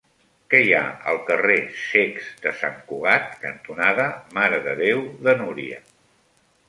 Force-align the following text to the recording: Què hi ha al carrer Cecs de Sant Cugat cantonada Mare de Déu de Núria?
Què 0.51 0.59
hi 0.67 0.69
ha 0.77 0.85
al 1.11 1.19
carrer 1.27 1.57
Cecs 1.81 2.31
de 2.45 2.53
Sant 2.61 2.79
Cugat 2.89 3.29
cantonada 3.45 4.09
Mare 4.39 4.63
de 4.69 4.75
Déu 4.81 5.05
de 5.29 5.37
Núria? 5.43 5.79